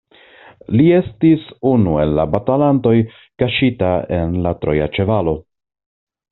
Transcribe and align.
Li 0.79 0.87
estis 0.99 1.43
unu 1.73 1.93
el 2.05 2.15
la 2.21 2.25
batalantoj 2.37 2.95
kaŝita 3.43 3.93
en 4.21 4.35
la 4.49 4.57
troja 4.65 4.93
ĉevalo. 4.99 5.39